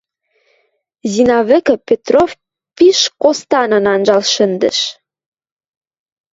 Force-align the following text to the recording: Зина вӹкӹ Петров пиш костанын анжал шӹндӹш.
Зина 1.11 1.39
вӹкӹ 1.49 1.75
Петров 1.87 2.31
пиш 2.75 2.99
костанын 3.21 3.85
анжал 3.93 4.23
шӹндӹш. 4.33 4.79